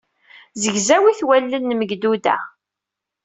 Zegzawit 0.61 1.19
wallen 1.27 1.63
n 1.69 1.75
Megduda. 1.77 2.37